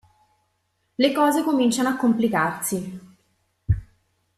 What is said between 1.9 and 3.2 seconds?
complicarsi.